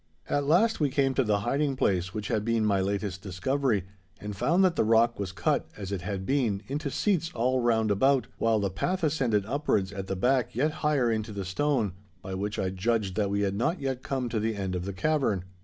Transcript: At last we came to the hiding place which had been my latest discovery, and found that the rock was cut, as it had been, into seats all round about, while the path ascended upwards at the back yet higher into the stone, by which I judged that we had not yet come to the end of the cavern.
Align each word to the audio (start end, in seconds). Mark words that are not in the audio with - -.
At 0.27 0.45
last 0.47 0.79
we 0.79 0.89
came 0.89 1.13
to 1.13 1.23
the 1.23 1.41
hiding 1.41 1.75
place 1.75 2.11
which 2.11 2.29
had 2.29 2.43
been 2.43 2.65
my 2.65 2.81
latest 2.81 3.21
discovery, 3.21 3.83
and 4.19 4.35
found 4.35 4.63
that 4.65 4.75
the 4.75 4.83
rock 4.83 5.19
was 5.19 5.31
cut, 5.31 5.67
as 5.77 5.91
it 5.91 6.01
had 6.01 6.25
been, 6.25 6.63
into 6.67 6.89
seats 6.89 7.29
all 7.35 7.61
round 7.61 7.91
about, 7.91 8.25
while 8.39 8.59
the 8.59 8.71
path 8.71 9.03
ascended 9.03 9.45
upwards 9.45 9.93
at 9.93 10.07
the 10.07 10.15
back 10.15 10.55
yet 10.55 10.71
higher 10.81 11.11
into 11.11 11.31
the 11.31 11.45
stone, 11.45 11.93
by 12.23 12.33
which 12.33 12.57
I 12.57 12.71
judged 12.71 13.15
that 13.17 13.29
we 13.29 13.41
had 13.41 13.53
not 13.53 13.79
yet 13.79 14.01
come 14.01 14.27
to 14.29 14.39
the 14.39 14.55
end 14.55 14.73
of 14.73 14.85
the 14.85 14.93
cavern. 14.93 15.43